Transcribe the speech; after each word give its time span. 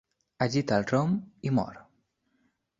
Agita 0.45 0.79
el 0.81 0.87
rom 0.93 1.13
i 1.51 1.55
mor. 1.61 1.81